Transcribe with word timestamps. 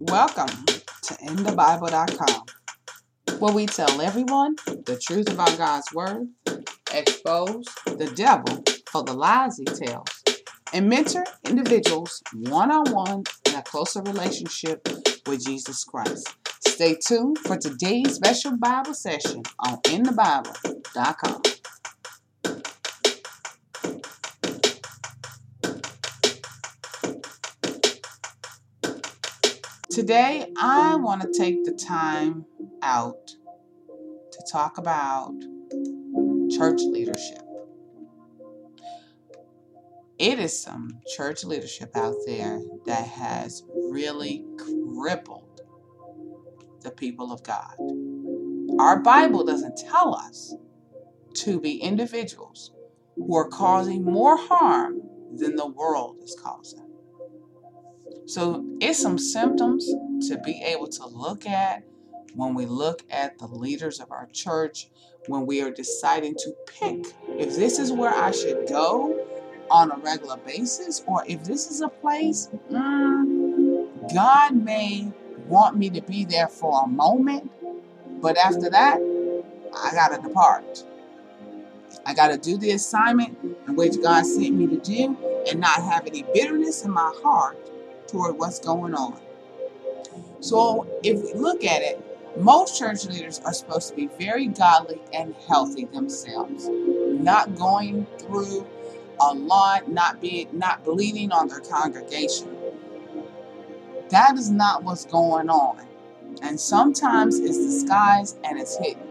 Welcome 0.00 0.64
to 0.66 1.14
InTheBible.com, 1.14 2.44
where 3.40 3.52
we 3.52 3.66
tell 3.66 4.00
everyone 4.00 4.54
the 4.64 4.96
truth 4.96 5.28
about 5.28 5.58
God's 5.58 5.92
Word, 5.92 6.28
expose 6.94 7.64
the 7.84 8.08
devil 8.14 8.62
for 8.92 9.02
the 9.02 9.12
lies 9.12 9.58
he 9.58 9.64
tells, 9.64 10.22
and 10.72 10.88
mentor 10.88 11.24
individuals 11.48 12.22
one 12.32 12.70
on 12.70 12.92
one 12.92 13.24
in 13.46 13.56
a 13.56 13.62
closer 13.62 14.00
relationship 14.02 14.86
with 15.26 15.44
Jesus 15.44 15.82
Christ. 15.82 16.32
Stay 16.60 16.96
tuned 17.04 17.38
for 17.38 17.56
today's 17.56 18.14
special 18.14 18.56
Bible 18.56 18.94
session 18.94 19.42
on 19.58 19.78
InTheBible.com. 19.78 21.42
Today, 29.98 30.46
I 30.56 30.94
want 30.94 31.22
to 31.22 31.32
take 31.36 31.64
the 31.64 31.72
time 31.72 32.44
out 32.82 33.34
to 34.30 34.38
talk 34.48 34.78
about 34.78 35.34
church 36.56 36.82
leadership. 36.82 37.42
It 40.16 40.38
is 40.38 40.62
some 40.62 41.00
church 41.16 41.42
leadership 41.42 41.96
out 41.96 42.14
there 42.26 42.60
that 42.86 43.08
has 43.08 43.64
really 43.90 44.46
crippled 44.56 45.62
the 46.82 46.92
people 46.92 47.32
of 47.32 47.42
God. 47.42 47.74
Our 48.78 49.00
Bible 49.00 49.44
doesn't 49.44 49.78
tell 49.78 50.14
us 50.14 50.54
to 51.38 51.58
be 51.58 51.82
individuals 51.82 52.70
who 53.16 53.34
are 53.34 53.48
causing 53.48 54.04
more 54.04 54.36
harm 54.36 55.00
than 55.34 55.56
the 55.56 55.66
world 55.66 56.18
is 56.22 56.38
causing. 56.40 56.87
So 58.28 58.62
it's 58.78 58.98
some 58.98 59.16
symptoms 59.16 59.86
to 60.28 60.38
be 60.44 60.62
able 60.62 60.88
to 60.88 61.06
look 61.06 61.46
at 61.46 61.82
when 62.34 62.52
we 62.52 62.66
look 62.66 63.02
at 63.08 63.38
the 63.38 63.46
leaders 63.46 64.00
of 64.00 64.10
our 64.10 64.28
church, 64.34 64.90
when 65.28 65.46
we 65.46 65.62
are 65.62 65.70
deciding 65.70 66.34
to 66.34 66.52
pick 66.66 67.06
if 67.26 67.56
this 67.56 67.78
is 67.78 67.90
where 67.90 68.12
I 68.12 68.30
should 68.32 68.68
go 68.68 69.18
on 69.70 69.90
a 69.92 69.96
regular 69.96 70.36
basis, 70.36 71.02
or 71.06 71.24
if 71.26 71.42
this 71.44 71.70
is 71.70 71.80
a 71.80 71.88
place 71.88 72.50
mm, 72.70 74.14
God 74.14 74.62
may 74.62 75.10
want 75.46 75.78
me 75.78 75.88
to 75.88 76.02
be 76.02 76.26
there 76.26 76.48
for 76.48 76.82
a 76.84 76.86
moment, 76.86 77.50
but 78.20 78.36
after 78.36 78.68
that, 78.68 78.98
I 79.74 79.90
got 79.92 80.08
to 80.14 80.28
depart. 80.28 80.84
I 82.04 82.12
got 82.12 82.28
to 82.28 82.36
do 82.36 82.58
the 82.58 82.72
assignment 82.72 83.38
in 83.66 83.74
which 83.74 84.02
God 84.02 84.26
sent 84.26 84.54
me 84.54 84.66
to 84.66 84.76
do 84.76 85.16
and 85.50 85.60
not 85.60 85.82
have 85.82 86.06
any 86.06 86.24
bitterness 86.34 86.84
in 86.84 86.90
my 86.90 87.10
heart 87.22 87.58
toward 88.08 88.36
what's 88.36 88.58
going 88.58 88.94
on. 88.94 89.20
So 90.40 90.86
if 91.02 91.22
we 91.22 91.34
look 91.34 91.64
at 91.64 91.82
it, 91.82 92.04
most 92.36 92.78
church 92.78 93.04
leaders 93.06 93.40
are 93.44 93.52
supposed 93.52 93.88
to 93.88 93.96
be 93.96 94.06
very 94.18 94.46
godly 94.46 95.00
and 95.12 95.34
healthy 95.46 95.86
themselves, 95.86 96.68
not 96.68 97.56
going 97.56 98.06
through 98.18 98.66
a 99.20 99.34
lot, 99.34 99.90
not 99.90 100.20
being 100.20 100.48
not 100.52 100.84
bleeding 100.84 101.32
on 101.32 101.48
their 101.48 101.60
congregation. 101.60 102.56
That 104.10 104.36
is 104.36 104.50
not 104.50 104.84
what's 104.84 105.04
going 105.04 105.50
on. 105.50 105.86
And 106.42 106.58
sometimes 106.58 107.38
it's 107.38 107.58
disguised 107.58 108.38
and 108.44 108.58
it's 108.58 108.78
hidden. 108.78 109.02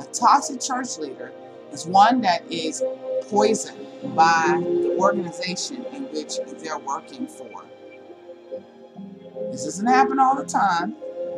A 0.00 0.04
toxic 0.06 0.60
church 0.60 0.98
leader 0.98 1.32
is 1.72 1.86
one 1.86 2.22
that 2.22 2.50
is 2.50 2.82
poisoned 3.28 3.86
by 4.14 4.58
the 4.62 4.96
organization 4.98 5.84
in 5.92 6.04
which 6.04 6.38
they're 6.62 6.78
working 6.78 7.26
for. 7.26 7.64
This 9.50 9.64
doesn't 9.64 9.86
happen 9.86 10.18
all 10.18 10.36
the 10.36 10.44
time. 10.44 10.96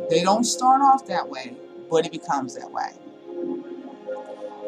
They 0.09 0.23
don't 0.23 0.43
start 0.43 0.81
off 0.81 1.05
that 1.07 1.29
way, 1.29 1.55
but 1.89 2.05
it 2.05 2.11
becomes 2.11 2.55
that 2.55 2.71
way. 2.71 2.91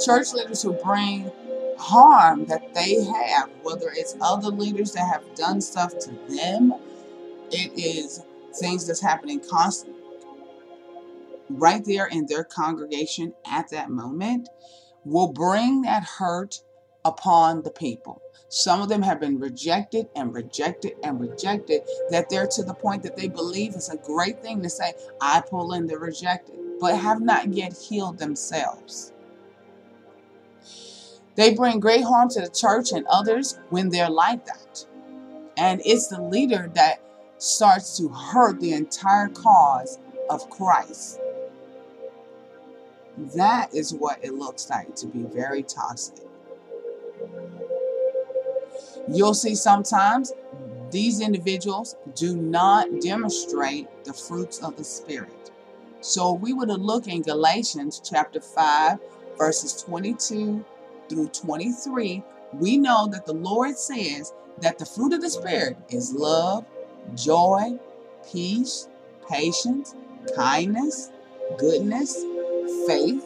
Church 0.03 0.33
leaders 0.33 0.61
who 0.61 0.73
bring 0.73 1.31
harm 1.77 2.45
that 2.45 2.73
they 2.73 3.03
have, 3.03 3.49
whether 3.63 3.91
it's 3.93 4.15
other 4.21 4.49
leaders 4.49 4.93
that 4.93 5.07
have 5.07 5.23
done 5.35 5.61
stuff 5.61 5.97
to 5.99 6.11
them, 6.29 6.73
it 7.51 7.71
is 7.77 8.21
things 8.59 8.85
that's 8.85 9.01
happening 9.01 9.41
constantly 9.49 10.01
right 11.49 11.83
there 11.85 12.07
in 12.07 12.25
their 12.27 12.43
congregation 12.43 13.33
at 13.45 13.69
that 13.69 13.89
moment, 13.89 14.49
will 15.03 15.31
bring 15.31 15.81
that 15.81 16.03
hurt 16.03 16.61
upon 17.05 17.61
the 17.63 17.71
people. 17.71 18.21
Some 18.49 18.81
of 18.81 18.89
them 18.89 19.01
have 19.01 19.19
been 19.19 19.39
rejected 19.39 20.09
and 20.15 20.33
rejected 20.33 20.93
and 21.03 21.19
rejected 21.19 21.83
that 22.09 22.29
they're 22.29 22.47
to 22.47 22.63
the 22.63 22.73
point 22.73 23.01
that 23.03 23.15
they 23.15 23.29
believe 23.29 23.75
it's 23.75 23.89
a 23.89 23.97
great 23.97 24.41
thing 24.41 24.61
to 24.61 24.69
say, 24.69 24.93
I 25.21 25.41
pull 25.41 25.73
in 25.73 25.87
the 25.87 25.97
rejected, 25.97 26.59
but 26.79 26.97
have 26.97 27.21
not 27.21 27.53
yet 27.53 27.77
healed 27.77 28.17
themselves. 28.17 29.13
They 31.35 31.53
bring 31.53 31.79
great 31.79 32.03
harm 32.03 32.27
to 32.29 32.41
the 32.41 32.49
church 32.49 32.91
and 32.91 33.05
others 33.07 33.57
when 33.69 33.89
they're 33.89 34.09
like 34.09 34.45
that. 34.45 34.85
And 35.57 35.81
it's 35.85 36.07
the 36.07 36.21
leader 36.21 36.69
that 36.75 37.01
starts 37.37 37.97
to 37.97 38.09
hurt 38.09 38.59
the 38.59 38.73
entire 38.73 39.29
cause 39.29 39.97
of 40.29 40.49
Christ. 40.49 41.19
That 43.35 43.73
is 43.73 43.93
what 43.93 44.23
it 44.23 44.33
looks 44.33 44.69
like 44.69 44.95
to 44.97 45.07
be 45.07 45.23
very 45.23 45.63
toxic. 45.63 46.25
You'll 49.09 49.33
see 49.33 49.55
sometimes 49.55 50.31
these 50.91 51.21
individuals 51.21 51.95
do 52.15 52.35
not 52.35 53.01
demonstrate 53.01 53.87
the 54.03 54.13
fruits 54.13 54.59
of 54.59 54.75
the 54.75 54.83
Spirit. 54.83 55.51
So 56.01 56.33
we 56.33 56.53
would 56.53 56.69
look 56.69 57.07
in 57.07 57.21
Galatians 57.21 58.01
chapter 58.03 58.41
5, 58.41 58.99
verses 59.37 59.81
22 59.83 60.65
through 61.09 61.27
23. 61.29 62.23
We 62.53 62.77
know 62.77 63.07
that 63.07 63.25
the 63.25 63.33
Lord 63.33 63.77
says 63.77 64.33
that 64.59 64.77
the 64.77 64.85
fruit 64.85 65.13
of 65.13 65.21
the 65.21 65.29
Spirit 65.29 65.77
is 65.89 66.13
love, 66.13 66.65
joy, 67.15 67.79
peace, 68.29 68.89
patience, 69.29 69.95
kindness, 70.35 71.09
goodness, 71.57 72.15
faith, 72.87 73.23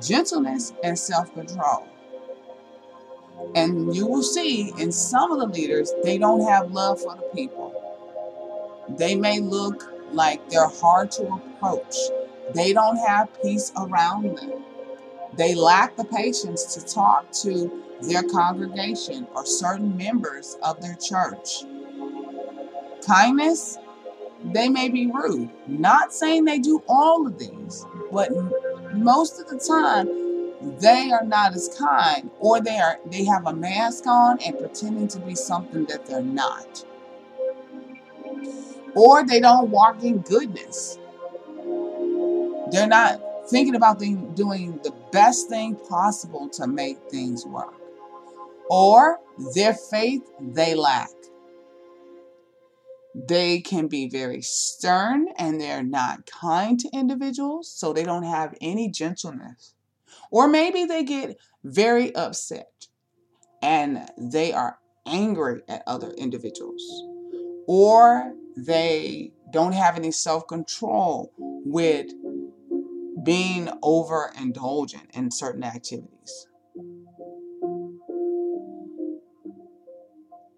gentleness, 0.00 0.72
and 0.82 0.98
self 0.98 1.32
control. 1.34 1.86
And 3.54 3.94
you 3.94 4.06
will 4.06 4.22
see 4.22 4.72
in 4.78 4.92
some 4.92 5.32
of 5.32 5.40
the 5.40 5.46
leaders, 5.46 5.92
they 6.04 6.18
don't 6.18 6.46
have 6.48 6.72
love 6.72 7.00
for 7.00 7.16
the 7.16 7.28
people. 7.34 7.74
They 8.88 9.14
may 9.14 9.40
look 9.40 9.92
like 10.12 10.48
they're 10.50 10.68
hard 10.68 11.10
to 11.12 11.26
approach. 11.26 11.96
They 12.54 12.72
don't 12.72 12.96
have 12.96 13.28
peace 13.42 13.72
around 13.76 14.36
them. 14.36 14.64
They 15.36 15.54
lack 15.54 15.96
the 15.96 16.04
patience 16.04 16.74
to 16.74 16.84
talk 16.84 17.30
to 17.42 17.84
their 18.02 18.22
congregation 18.22 19.26
or 19.34 19.46
certain 19.46 19.96
members 19.96 20.56
of 20.62 20.80
their 20.80 20.96
church. 20.96 21.64
Kindness, 23.06 23.78
they 24.44 24.68
may 24.68 24.88
be 24.88 25.06
rude. 25.06 25.50
Not 25.66 26.12
saying 26.12 26.44
they 26.44 26.58
do 26.58 26.82
all 26.88 27.26
of 27.26 27.38
these, 27.38 27.86
but 28.10 28.30
most 28.94 29.40
of 29.40 29.48
the 29.48 29.58
time 29.58 30.29
they 30.62 31.10
are 31.10 31.24
not 31.24 31.54
as 31.54 31.74
kind 31.78 32.30
or 32.38 32.60
they 32.60 32.78
are 32.78 32.98
they 33.06 33.24
have 33.24 33.46
a 33.46 33.52
mask 33.52 34.06
on 34.06 34.38
and 34.40 34.58
pretending 34.58 35.08
to 35.08 35.18
be 35.20 35.34
something 35.34 35.86
that 35.86 36.06
they're 36.06 36.22
not. 36.22 36.84
Or 38.94 39.24
they 39.24 39.40
don't 39.40 39.70
walk 39.70 40.02
in 40.02 40.18
goodness. 40.18 40.98
They're 42.70 42.88
not 42.88 43.20
thinking 43.48 43.74
about 43.74 44.00
doing 44.00 44.80
the 44.82 44.94
best 45.12 45.48
thing 45.48 45.76
possible 45.76 46.48
to 46.50 46.66
make 46.66 46.98
things 47.10 47.46
work. 47.46 47.74
Or 48.68 49.18
their 49.54 49.74
faith 49.74 50.22
they 50.40 50.74
lack. 50.74 51.08
They 53.14 53.60
can 53.60 53.88
be 53.88 54.08
very 54.08 54.42
stern 54.42 55.28
and 55.36 55.60
they're 55.60 55.82
not 55.82 56.26
kind 56.26 56.78
to 56.80 56.88
individuals 56.92 57.70
so 57.72 57.92
they 57.92 58.04
don't 58.04 58.22
have 58.22 58.54
any 58.60 58.88
gentleness 58.88 59.74
or 60.30 60.48
maybe 60.48 60.84
they 60.84 61.04
get 61.04 61.36
very 61.64 62.14
upset 62.14 62.86
and 63.62 64.08
they 64.16 64.52
are 64.52 64.78
angry 65.06 65.62
at 65.68 65.82
other 65.86 66.10
individuals. 66.10 66.82
Or 67.66 68.32
they 68.56 69.32
don't 69.52 69.72
have 69.72 69.96
any 69.96 70.10
self 70.10 70.46
control 70.46 71.32
with 71.38 72.06
being 73.24 73.68
overindulgent 73.82 75.10
in 75.12 75.30
certain 75.30 75.62
activities. 75.62 76.46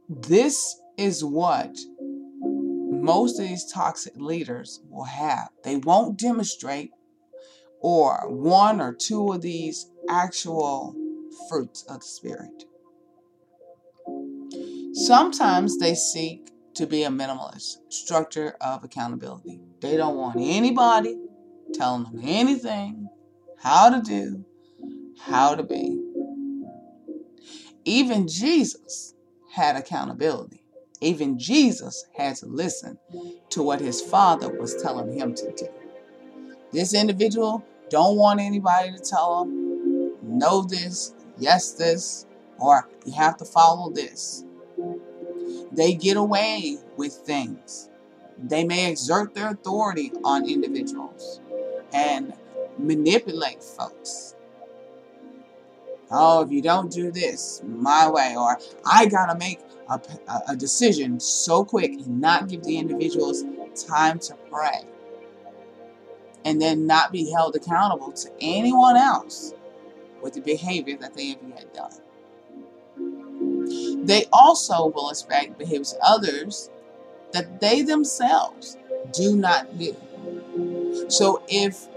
This 0.09 0.81
is 0.97 1.25
what 1.25 1.77
most 2.91 3.41
of 3.41 3.49
these 3.49 3.71
toxic 3.73 4.15
leaders 4.17 4.81
will 4.89 5.05
have. 5.05 5.49
They 5.65 5.77
won't 5.77 6.19
demonstrate 6.19 6.91
or 7.82 8.29
one 8.29 8.81
or 8.81 8.94
two 8.94 9.32
of 9.32 9.43
these 9.43 9.90
actual 10.08 10.94
fruits 11.49 11.82
of 11.88 12.00
the 12.00 12.06
Spirit. 12.06 12.64
Sometimes 14.94 15.79
they 15.79 15.94
seek 15.94 16.50
to 16.75 16.87
be 16.87 17.02
a 17.02 17.08
minimalist 17.08 17.76
structure 17.88 18.56
of 18.61 18.84
accountability. 18.84 19.61
They 19.81 19.96
don't 19.96 20.17
want 20.17 20.37
anybody 20.38 21.19
telling 21.75 22.05
them 22.05 22.20
anything, 22.23 23.08
how 23.58 23.90
to 23.90 24.00
do, 24.00 24.44
how 25.19 25.55
to 25.55 25.62
be. 25.62 25.99
Even 27.84 28.29
Jesus 28.29 29.14
had 29.52 29.76
accountability. 29.76 30.62
Even 31.00 31.38
Jesus 31.38 32.05
had 32.17 32.37
to 32.37 32.46
listen 32.46 32.99
to 33.50 33.62
what 33.62 33.81
his 33.81 34.00
father 34.00 34.49
was 34.56 34.81
telling 34.81 35.19
him 35.19 35.34
to 35.34 35.52
do. 35.52 35.69
This 36.70 36.94
individual 36.94 37.64
don't 37.93 38.17
want 38.17 38.41
anybody 38.41 38.91
to 38.91 38.99
tell 38.99 39.44
them, 39.44 40.15
know 40.23 40.62
this, 40.62 41.12
yes 41.39 41.73
this, 41.73 42.27
or 42.59 42.89
you 43.05 43.12
have 43.12 43.37
to 43.37 43.44
follow 43.44 43.91
this. 43.91 44.44
They 45.71 45.93
get 45.93 46.17
away 46.17 46.79
with 46.97 47.12
things. 47.12 47.91
They 48.39 48.65
may 48.65 48.91
exert 48.91 49.35
their 49.35 49.50
authority 49.50 50.11
on 50.25 50.49
individuals 50.49 51.43
and 51.93 52.33
manipulate 52.79 53.62
folks. 53.62 54.37
Oh, 56.11 56.41
if 56.43 56.50
you 56.50 56.62
don't 56.62 56.91
do 56.91 57.12
this 57.12 57.61
my 57.65 58.09
way, 58.09 58.35
or 58.37 58.59
I 58.87 59.05
gotta 59.05 59.39
make 59.39 59.61
a, 59.91 60.00
a 60.49 60.56
decision 60.56 61.21
so 61.21 61.62
quick 61.62 61.93
and 61.93 62.23
not 62.23 62.49
give 62.49 62.62
the 62.65 62.79
individuals 62.79 63.44
time 63.87 64.19
to 64.21 64.35
pray, 64.50 64.81
and 66.44 66.61
then 66.61 66.87
not 66.87 67.12
be 67.12 67.31
held 67.31 67.55
accountable 67.56 68.12
to 68.12 68.31
anyone 68.41 68.97
else 68.97 69.55
with 70.23 70.35
the 70.35 70.41
behavior 70.41 70.97
that 70.99 71.15
they 71.15 71.29
have 71.29 71.39
yet 71.49 71.75
done. 71.75 71.93
They 74.06 74.27
also 74.33 74.87
will 74.89 75.11
expect 75.11 75.59
behaviors 75.59 75.93
of 75.94 76.00
others 76.03 76.71
that 77.33 77.61
they 77.61 77.83
themselves 77.83 78.77
do 79.12 79.37
not 79.37 79.79
do. 79.79 79.97
So 81.09 81.43
if 81.49 81.89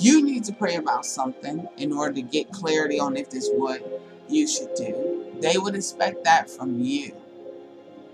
you 0.00 0.22
need 0.24 0.44
to 0.44 0.52
pray 0.52 0.76
about 0.76 1.06
something 1.06 1.68
in 1.76 1.92
order 1.92 2.14
to 2.14 2.22
get 2.22 2.50
clarity 2.50 2.98
on 2.98 3.16
if 3.16 3.30
this 3.30 3.48
what 3.52 4.02
you 4.28 4.46
should 4.46 4.74
do, 4.74 5.32
they 5.40 5.56
would 5.56 5.74
expect 5.74 6.24
that 6.24 6.50
from 6.50 6.80
you. 6.80 7.12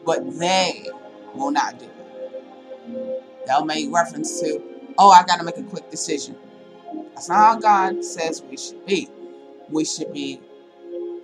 But 0.05 0.39
they 0.39 0.89
will 1.35 1.51
not 1.51 1.79
do 1.79 1.87
it. 1.87 3.47
They'll 3.47 3.65
make 3.65 3.93
reference 3.93 4.41
to, 4.41 4.63
oh, 4.99 5.11
I 5.11 5.25
got 5.25 5.39
to 5.39 5.45
make 5.45 5.59
a 5.59 5.63
quick 5.63 5.91
decision. 5.91 6.37
That's 7.15 7.29
not 7.29 7.37
how 7.37 7.59
God 7.59 8.05
says 8.05 8.43
we 8.43 8.57
should 8.57 8.85
be. 8.87 9.09
We 9.69 9.85
should 9.85 10.13
be 10.13 10.41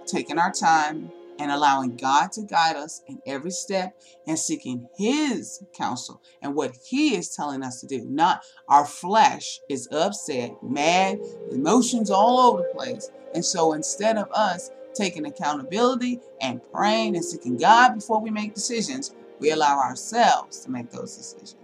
taking 0.06 0.38
our 0.38 0.52
time, 0.52 1.10
and 1.38 1.50
allowing 1.50 1.96
God 1.96 2.32
to 2.32 2.42
guide 2.42 2.76
us 2.76 3.02
in 3.06 3.20
every 3.26 3.50
step 3.50 3.96
and 4.26 4.38
seeking 4.38 4.88
His 4.96 5.62
counsel 5.72 6.20
and 6.42 6.54
what 6.54 6.76
He 6.84 7.14
is 7.14 7.34
telling 7.34 7.62
us 7.62 7.80
to 7.80 7.86
do. 7.86 8.04
Not 8.04 8.42
our 8.68 8.84
flesh 8.84 9.60
is 9.68 9.88
upset, 9.92 10.62
mad, 10.62 11.18
emotions 11.50 12.10
all 12.10 12.40
over 12.40 12.62
the 12.62 12.74
place. 12.74 13.10
And 13.34 13.44
so 13.44 13.72
instead 13.72 14.16
of 14.16 14.30
us 14.32 14.70
taking 14.94 15.26
accountability 15.26 16.20
and 16.40 16.60
praying 16.72 17.14
and 17.14 17.24
seeking 17.24 17.56
God 17.56 17.94
before 17.94 18.20
we 18.20 18.30
make 18.30 18.54
decisions, 18.54 19.14
we 19.38 19.52
allow 19.52 19.78
ourselves 19.78 20.60
to 20.60 20.70
make 20.70 20.90
those 20.90 21.16
decisions. 21.16 21.54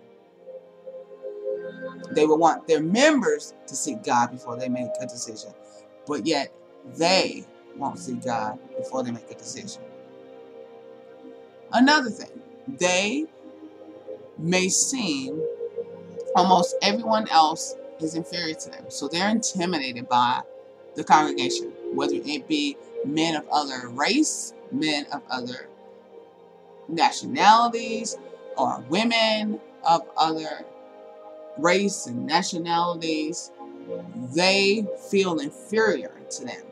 They 2.13 2.27
will 2.27 2.39
want 2.39 2.67
their 2.67 2.83
members 2.83 3.55
to 3.67 3.75
seek 3.75 4.03
God 4.05 4.31
before 4.31 4.57
they 4.57 4.69
make 4.69 4.91
a 5.01 5.07
decision, 5.07 5.51
but 6.07 6.27
yet 6.27 6.53
they 6.97 7.45
won't 7.77 7.99
see 7.99 8.15
God 8.15 8.59
before 8.77 9.03
they 9.03 9.11
make 9.11 9.31
a 9.31 9.35
decision. 9.35 9.83
Another 11.73 12.11
thing, 12.11 12.41
they 12.69 13.27
may 14.39 14.69
seem 14.69 15.43
almost 16.37 16.77
everyone 16.83 17.29
else 17.29 17.77
is 18.01 18.15
inferior 18.15 18.55
to 18.55 18.71
them. 18.71 18.85
So 18.89 19.09
they're 19.09 19.31
intimidated 19.31 20.09
by 20.09 20.43
the 20.95 21.05
congregation, 21.05 21.73
whether 21.95 22.15
it 22.15 22.49
be 22.49 22.77
men 23.05 23.37
of 23.37 23.49
other 23.51 23.89
race, 23.89 24.55
men 24.71 25.07
of 25.13 25.23
other 25.31 25.69
nationalities, 26.89 28.17
or 28.57 28.85
women 28.89 29.61
of 29.85 30.03
other 30.17 30.65
race 31.59 32.07
and 32.07 32.27
nationalities. 32.27 33.51
They 34.35 34.87
feel 35.11 35.39
inferior 35.39 36.13
to 36.31 36.45
them. 36.45 36.63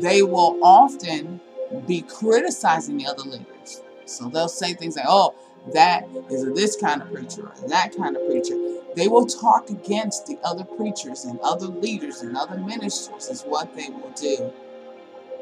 they 0.00 0.22
will 0.22 0.58
often 0.62 1.40
be 1.86 2.02
criticizing 2.02 2.98
the 2.98 3.06
other 3.06 3.22
leaders. 3.22 3.82
So 4.06 4.28
they'll 4.28 4.48
say 4.48 4.74
things 4.74 4.96
like, 4.96 5.06
oh, 5.08 5.34
that 5.72 6.06
is 6.30 6.44
this 6.54 6.76
kind 6.76 7.00
of 7.00 7.12
preacher 7.12 7.42
or 7.42 7.68
that 7.68 7.96
kind 7.96 8.16
of 8.16 8.26
preacher. 8.26 8.54
They 8.94 9.08
will 9.08 9.26
talk 9.26 9.70
against 9.70 10.26
the 10.26 10.38
other 10.44 10.64
preachers 10.64 11.24
and 11.24 11.40
other 11.40 11.66
leaders 11.66 12.20
and 12.20 12.36
other 12.36 12.58
ministers, 12.58 13.28
is 13.28 13.42
what 13.42 13.74
they 13.74 13.88
will 13.88 14.12
do. 14.14 14.52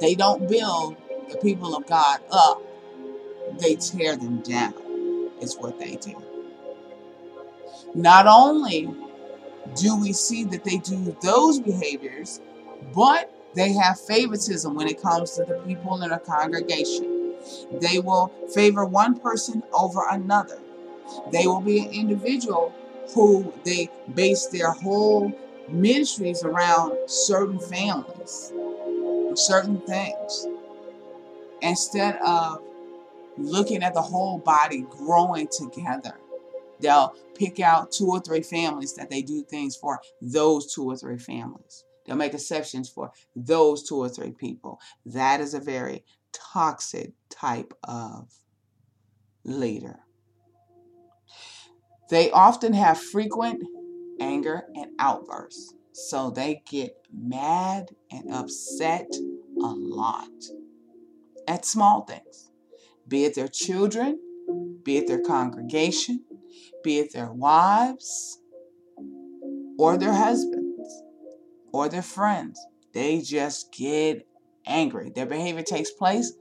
They 0.01 0.15
don't 0.15 0.49
build 0.49 0.97
the 1.29 1.37
people 1.39 1.77
of 1.77 1.87
God 1.87 2.21
up, 2.31 2.63
they 3.59 3.75
tear 3.75 4.17
them 4.17 4.41
down, 4.41 4.75
is 5.43 5.57
what 5.59 5.79
they 5.79 5.97
do. 5.97 6.15
Not 7.95 8.27
only 8.27 8.95
do 9.77 10.01
we 10.01 10.13
see 10.13 10.45
that 10.45 10.65
they 10.65 10.79
do 10.79 11.17
those 11.23 11.61
behaviors, 11.61 12.41
but 12.95 13.33
they 13.55 13.73
have 13.73 14.01
favoritism 14.01 14.75
when 14.75 14.89
it 14.89 15.01
comes 15.01 15.33
to 15.33 15.45
the 15.45 15.55
people 15.67 16.03
in 16.03 16.11
a 16.11 16.19
congregation. 16.19 17.35
They 17.81 17.99
will 17.99 18.33
favor 18.55 18.85
one 18.85 19.19
person 19.19 19.63
over 19.73 20.03
another. 20.11 20.59
They 21.33 21.47
will 21.47 21.61
be 21.61 21.81
an 21.81 21.93
individual 21.93 22.75
who 23.15 23.53
they 23.65 23.91
base 24.15 24.47
their 24.47 24.73
whole 24.73 25.33
ministries 25.69 26.45
around 26.45 26.97
certain 27.07 27.59
families, 27.59 28.53
certain 29.35 29.81
things, 29.81 30.47
instead 31.61 32.17
of 32.17 32.63
looking 33.37 33.83
at 33.83 33.95
the 33.95 34.03
whole 34.03 34.39
body 34.39 34.85
growing 34.91 35.49
together. 35.49 36.19
They'll 36.81 37.15
pick 37.35 37.61
out 37.61 37.93
two 37.93 38.09
or 38.09 38.21
three 38.21 38.43
families 38.43 38.95
that 38.95 39.09
they 39.09 39.23
do 39.23 39.43
things 39.43 39.77
for, 39.77 40.01
those 40.21 40.73
two 40.75 40.85
or 40.85 40.97
three 40.97 41.19
families. 41.19 41.85
They'll 42.05 42.17
make 42.17 42.35
exceptions 42.35 42.89
for 42.89 43.13
those 43.37 43.89
two 43.89 43.97
or 43.97 44.09
three 44.09 44.33
people. 44.33 44.81
That 45.07 45.41
is 45.41 45.55
a 45.55 45.61
very 45.61 46.05
toxic 46.33 47.13
type 47.31 47.73
of 47.85 48.33
leader. 49.45 50.01
They 52.11 52.31
often 52.31 52.73
have 52.73 53.01
frequent 53.01 53.63
anger 54.21 54.65
and 54.75 54.91
outbursts. 54.99 55.75
So 55.93 56.31
they 56.31 56.63
get 56.69 56.97
mad 57.13 57.91
and 58.11 58.33
upset 58.33 59.09
a 59.63 59.67
lot 59.67 60.31
at 61.47 61.65
small 61.65 62.03
things, 62.03 62.51
be 63.13 63.27
it 63.27 63.35
their 63.35 63.47
children, 63.47 64.19
be 64.83 64.97
it 64.97 65.07
their 65.07 65.21
congregation, 65.21 66.25
be 66.83 66.99
it 66.99 67.13
their 67.13 67.31
wives 67.31 68.41
or 69.79 69.99
their 69.99 70.15
husbands 70.15 71.03
or 71.75 71.91
their 71.91 72.01
friends. 72.01 72.59
They 72.95 73.21
just 73.21 73.71
get 73.71 74.27
angry. 74.65 75.11
Their 75.11 75.27
behavior 75.27 75.63
takes 75.63 75.91
place 75.91 76.33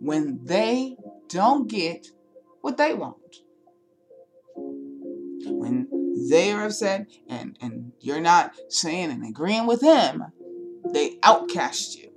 when 0.00 0.40
they 0.42 0.96
don't 1.28 1.68
get 1.68 2.08
what 2.62 2.78
they 2.78 2.94
want. 2.94 3.36
When 4.56 5.86
they 6.28 6.50
are 6.50 6.64
upset 6.64 7.06
and, 7.28 7.56
and 7.62 7.92
you're 8.00 8.20
not 8.20 8.54
saying 8.70 9.12
and 9.12 9.24
agreeing 9.24 9.68
with 9.68 9.82
them, 9.82 10.24
they 10.92 11.20
outcast 11.22 11.96
you. 11.96 12.07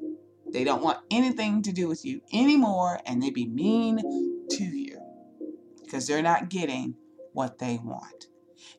They 0.51 0.63
don't 0.63 0.83
want 0.83 0.99
anything 1.09 1.61
to 1.63 1.71
do 1.71 1.87
with 1.87 2.05
you 2.05 2.21
anymore 2.33 2.99
and 3.05 3.21
they 3.21 3.29
be 3.29 3.47
mean 3.47 3.97
to 4.49 4.63
you 4.63 4.99
because 5.83 6.07
they're 6.07 6.21
not 6.21 6.49
getting 6.49 6.95
what 7.33 7.59
they 7.59 7.79
want. 7.83 8.27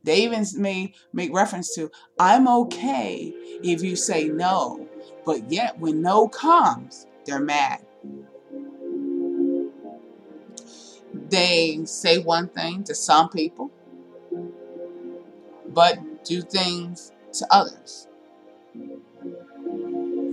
They 0.05 0.23
even 0.23 0.45
may 0.57 0.95
make 1.13 1.33
reference 1.35 1.75
to, 1.75 1.91
I'm 2.19 2.49
okay 2.49 3.33
if 3.63 3.83
you 3.83 3.97
say 3.97 4.29
no. 4.29 4.89
But 5.25 5.51
yet, 5.51 5.79
when 5.79 6.03
no 6.03 6.29
comes, 6.29 7.07
they're 7.25 7.41
mad. 7.41 7.85
They 11.15 11.81
say 11.85 12.19
one 12.19 12.49
thing 12.49 12.85
to 12.85 12.95
some 12.95 13.29
people, 13.29 13.71
but 15.69 16.25
do 16.25 16.43
things 16.43 17.13
to 17.35 17.47
others. 17.51 18.09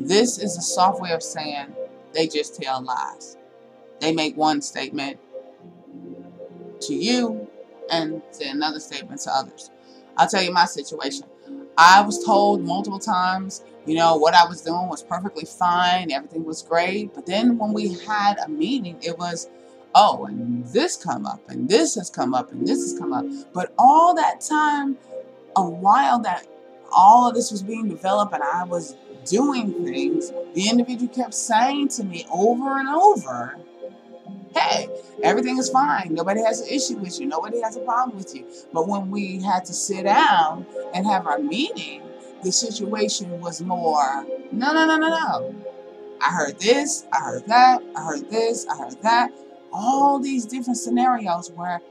This 0.02 0.38
is 0.40 0.58
a 0.58 0.62
soft 0.62 1.02
way 1.02 1.12
of 1.12 1.22
saying 1.22 1.76
they 2.14 2.26
just 2.28 2.62
tell 2.62 2.82
lies. 2.82 3.36
They 4.00 4.14
make 4.14 4.38
one 4.38 4.62
statement 4.62 5.20
to 6.82 6.94
you 6.94 7.50
and 7.92 8.22
say 8.32 8.50
another 8.50 8.80
statement 8.80 9.20
to 9.22 9.32
others. 9.32 9.70
I'll 10.16 10.28
tell 10.28 10.42
you 10.42 10.52
my 10.54 10.66
situation. 10.66 11.26
I 11.78 12.02
was 12.02 12.24
told 12.24 12.62
multiple 12.62 13.00
times, 13.00 13.62
you 13.86 13.96
know, 13.96 14.16
what 14.16 14.34
I 14.34 14.46
was 14.48 14.62
doing 14.62 14.88
was 14.88 15.04
perfectly 15.04 15.46
fine, 15.46 16.12
everything 16.12 16.46
was 16.46 16.62
great. 16.62 17.14
But 17.14 17.26
then 17.26 17.58
when 17.58 17.74
we 17.74 17.94
had 18.06 18.38
a 18.40 18.48
meeting, 18.48 18.98
it 19.02 19.18
was, 19.18 19.50
oh, 19.96 20.26
and 20.26 20.66
this 20.68 20.96
come 20.96 21.26
up, 21.26 21.42
and 21.50 21.68
this 21.68 21.96
has 21.96 22.10
come 22.10 22.34
up, 22.34 22.54
and 22.54 22.66
this 22.66 22.80
has 22.90 22.98
come 22.98 23.12
up. 23.12 23.26
But 23.54 23.74
all 23.78 24.16
that 24.16 24.40
time, 24.40 24.98
a 25.58 25.70
while 25.70 26.20
that 26.20 26.48
all 26.92 27.28
of 27.28 27.36
this 27.36 27.52
was 27.52 27.62
being 27.62 27.90
developed 27.90 28.34
and 28.34 28.44
I 28.44 28.64
was 28.64 28.96
doing 29.26 29.86
things, 29.86 30.32
the 30.54 30.70
individual 30.70 31.14
kept 31.14 31.34
saying 31.34 31.90
to 31.90 32.04
me 32.04 32.26
over 32.32 32.80
and 32.80 32.90
over, 32.90 33.58
hey, 34.56 34.90
everything 35.24 35.58
is 35.58 35.70
fine. 35.70 36.14
Nobody 36.14 36.42
has 36.42 36.62
an 36.62 36.70
issue 36.70 36.98
with 36.98 37.20
you. 37.20 37.28
Nobody 37.28 37.62
has 37.62 37.76
a 37.76 37.82
problem 37.82 38.18
with 38.18 38.36
you. 38.36 38.46
But 38.74 38.88
when 38.88 39.12
we 39.12 39.42
had 39.42 39.66
to 39.66 39.74
sit 39.74 40.04
down 40.04 40.66
and 40.94 41.06
have 41.06 41.28
our 41.28 41.40
meeting, 41.40 42.02
the 42.44 42.52
situation 42.52 43.40
was 43.42 43.62
more, 43.62 44.26
no, 44.52 44.74
no, 44.74 44.86
no, 44.86 44.98
no, 44.98 45.10
no. 45.10 45.56
I 46.22 46.32
heard 46.32 46.60
this, 46.60 47.06
I 47.14 47.20
heard 47.20 47.48
that, 47.48 47.82
I 47.96 48.04
heard 48.04 48.30
this, 48.30 48.66
I 48.68 48.78
heard 48.78 49.02
that. 49.04 49.32
All 49.72 50.20
these 50.20 50.46
different 50.46 50.78
scenarios 50.78 51.52
where 51.52 51.82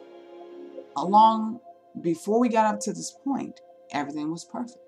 along 0.96 1.60
before 2.00 2.40
we 2.40 2.48
got 2.48 2.74
up 2.74 2.80
to 2.80 2.92
this 2.92 3.10
point, 3.24 3.60
everything 3.92 4.30
was 4.30 4.44
perfect. 4.44 4.87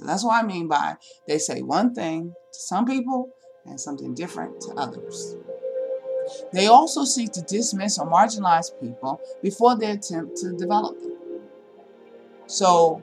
So 0.00 0.06
that's 0.06 0.24
what 0.24 0.42
I 0.42 0.46
mean 0.46 0.66
by 0.66 0.96
they 1.28 1.38
say 1.38 1.60
one 1.60 1.94
thing 1.94 2.34
to 2.52 2.58
some 2.58 2.86
people 2.86 3.28
and 3.66 3.78
something 3.78 4.14
different 4.14 4.60
to 4.62 4.74
others. 4.74 5.36
They 6.52 6.66
also 6.68 7.04
seek 7.04 7.32
to 7.32 7.42
dismiss 7.42 7.98
or 7.98 8.10
marginalize 8.10 8.70
people 8.80 9.20
before 9.42 9.76
they 9.76 9.90
attempt 9.90 10.38
to 10.38 10.52
develop 10.52 10.98
them. 11.00 11.18
So 12.46 13.02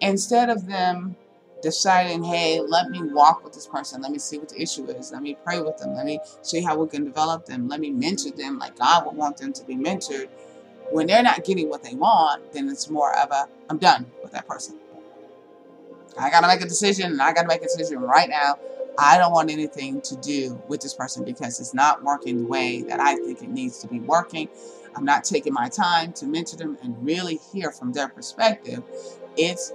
instead 0.00 0.48
of 0.48 0.66
them 0.66 1.16
deciding, 1.60 2.22
hey, 2.22 2.60
let 2.60 2.88
me 2.88 3.02
walk 3.02 3.42
with 3.42 3.52
this 3.52 3.66
person, 3.66 4.00
let 4.00 4.12
me 4.12 4.18
see 4.18 4.38
what 4.38 4.48
the 4.48 4.62
issue 4.62 4.86
is, 4.86 5.12
let 5.12 5.22
me 5.22 5.36
pray 5.44 5.60
with 5.60 5.76
them, 5.78 5.94
let 5.94 6.06
me 6.06 6.20
see 6.42 6.62
how 6.62 6.76
we 6.76 6.88
can 6.88 7.04
develop 7.04 7.46
them, 7.46 7.68
let 7.68 7.80
me 7.80 7.90
mentor 7.90 8.30
them 8.30 8.58
like 8.58 8.78
God 8.78 9.06
would 9.06 9.16
want 9.16 9.38
them 9.38 9.52
to 9.52 9.64
be 9.64 9.74
mentored. 9.74 10.28
When 10.90 11.06
they're 11.06 11.22
not 11.22 11.44
getting 11.44 11.68
what 11.68 11.82
they 11.82 11.94
want, 11.94 12.52
then 12.52 12.68
it's 12.68 12.88
more 12.88 13.14
of 13.16 13.30
a, 13.30 13.46
I'm 13.68 13.78
done 13.78 14.06
with 14.22 14.32
that 14.32 14.48
person. 14.48 14.79
I 16.18 16.30
got 16.30 16.40
to 16.40 16.48
make 16.48 16.60
a 16.60 16.66
decision 16.66 17.12
and 17.12 17.22
I 17.22 17.32
got 17.32 17.42
to 17.42 17.48
make 17.48 17.62
a 17.62 17.66
decision 17.66 18.00
right 18.00 18.28
now. 18.28 18.58
I 18.98 19.16
don't 19.18 19.32
want 19.32 19.50
anything 19.50 20.00
to 20.02 20.16
do 20.16 20.60
with 20.68 20.80
this 20.80 20.94
person 20.94 21.24
because 21.24 21.60
it's 21.60 21.72
not 21.72 22.02
working 22.02 22.42
the 22.42 22.46
way 22.46 22.82
that 22.82 23.00
I 23.00 23.14
think 23.16 23.42
it 23.42 23.48
needs 23.48 23.78
to 23.78 23.88
be 23.88 24.00
working. 24.00 24.48
I'm 24.94 25.04
not 25.04 25.24
taking 25.24 25.52
my 25.52 25.68
time 25.68 26.12
to 26.14 26.26
mentor 26.26 26.56
them 26.56 26.76
and 26.82 27.02
really 27.04 27.38
hear 27.52 27.70
from 27.70 27.92
their 27.92 28.08
perspective. 28.08 28.82
It's 29.36 29.72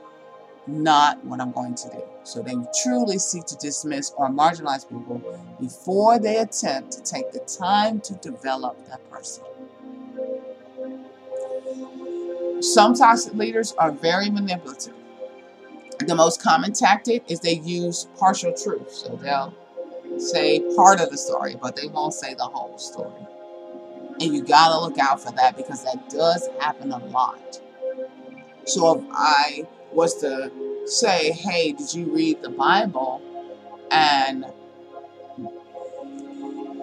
not 0.68 1.24
what 1.24 1.40
I'm 1.40 1.52
going 1.52 1.76
to 1.76 1.90
do. 1.90 2.04
So 2.24 2.42
they 2.42 2.56
truly 2.84 3.18
seek 3.18 3.46
to 3.46 3.56
dismiss 3.56 4.12
or 4.18 4.30
marginalize 4.30 4.88
people 4.88 5.22
before 5.60 6.20
they 6.20 6.38
attempt 6.38 6.92
to 6.94 7.04
take 7.04 7.32
the 7.32 7.40
time 7.40 8.02
to 8.02 8.14
develop 8.16 8.78
that 8.88 9.10
person. 9.10 9.44
Some 12.62 12.94
toxic 12.96 13.34
leaders 13.34 13.74
are 13.78 13.92
very 13.92 14.30
manipulative 14.30 14.94
the 16.00 16.16
most 16.16 16.42
common 16.42 16.74
tactic 16.74 17.30
is 17.30 17.40
they 17.40 17.56
use 17.56 18.08
partial 18.18 18.54
truth. 18.54 18.92
So 18.92 19.16
they'll 19.22 19.54
say 20.20 20.60
part 20.76 21.00
of 21.00 21.10
the 21.10 21.18
story, 21.18 21.56
but 21.62 21.76
they 21.76 21.88
won't 21.88 22.14
say 22.14 22.34
the 22.34 22.46
whole 22.46 22.78
story. 22.78 23.26
And 24.20 24.34
you 24.34 24.44
gotta 24.44 24.80
look 24.80 24.98
out 24.98 25.22
for 25.22 25.32
that 25.34 25.58
because 25.58 25.84
that 25.84 26.10
does 26.10 26.48
happen 26.60 26.92
a 26.92 26.98
lot. 27.08 27.60
So 28.66 29.00
if 29.00 29.06
I 29.12 29.68
was 29.92 30.16
to 30.22 30.52
say, 30.86 31.32
hey, 31.32 31.74
did 31.74 31.94
you 31.94 32.14
read 32.14 32.42
the 32.42 32.50
Bible? 32.50 33.22
And 33.92 34.46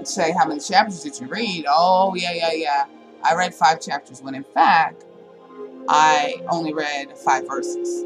say, 0.04 0.33
how 0.33 0.47
many 0.47 0.61
chapters 0.61 1.02
did 1.02 1.21
you 1.21 1.26
read? 1.26 1.64
Oh, 1.69 2.14
yeah, 2.14 2.33
yeah, 2.33 2.52
yeah. 2.52 2.85
I 3.23 3.35
read 3.35 3.54
five 3.54 3.81
chapters 3.81 4.21
when 4.21 4.35
in 4.35 4.45
fact, 4.45 5.04
I 5.88 6.42
only 6.49 6.75
read 6.75 7.16
five 7.19 7.47
verses. 7.47 8.04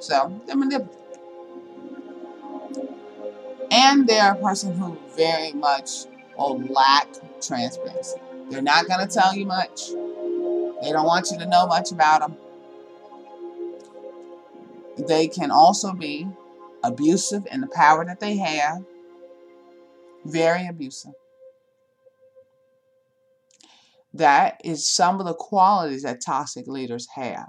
So 0.00 0.40
they're. 0.46 0.88
And 3.70 4.06
they're 4.06 4.32
a 4.32 4.36
person 4.36 4.76
who 4.76 4.96
very 5.16 5.52
much 5.52 6.06
will 6.38 6.58
lack 6.68 7.08
transparency. 7.40 8.18
They're 8.48 8.62
not 8.62 8.86
going 8.86 9.06
to 9.06 9.12
tell 9.12 9.34
you 9.34 9.44
much. 9.44 9.88
They 10.82 10.92
don't 10.92 11.06
want 11.06 11.30
you 11.30 11.38
to 11.38 11.46
know 11.46 11.66
much 11.66 11.90
about 11.90 12.20
them. 12.20 12.36
They 15.08 15.28
can 15.28 15.50
also 15.50 15.92
be 15.92 16.28
abusive 16.82 17.46
in 17.50 17.60
the 17.60 17.66
power 17.66 18.04
that 18.04 18.20
they 18.20 18.36
have. 18.36 18.84
Very 20.24 20.66
abusive. 20.66 21.12
That 24.14 24.60
is 24.64 24.88
some 24.88 25.20
of 25.20 25.26
the 25.26 25.34
qualities 25.34 26.04
that 26.04 26.20
toxic 26.24 26.66
leaders 26.66 27.08
have. 27.14 27.48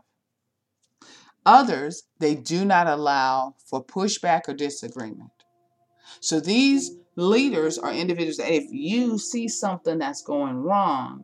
Others, 1.48 2.04
they 2.20 2.36
do 2.36 2.66
not 2.66 2.88
allow 2.88 3.56
for 3.70 3.82
pushback 3.82 4.50
or 4.50 4.54
disagreement. 4.54 5.32
So 6.20 6.42
these 6.42 6.92
leaders 7.16 7.78
are 7.78 7.94
individuals 7.94 8.36
that 8.36 8.52
if 8.52 8.66
you 8.70 9.18
see 9.18 9.48
something 9.48 9.98
that's 9.98 10.22
going 10.22 10.58
wrong 10.58 11.24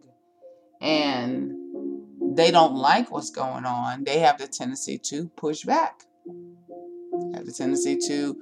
and 0.79 1.51
they 2.37 2.51
don't 2.51 2.73
like 2.73 3.11
what's 3.11 3.31
going 3.31 3.65
on, 3.65 4.05
they 4.05 4.19
have 4.19 4.37
the 4.37 4.47
tendency 4.47 4.97
to 5.09 5.27
push 5.35 5.63
back. 5.63 6.03
Have 7.33 7.45
the 7.45 7.51
tendency 7.51 7.97
to 8.07 8.37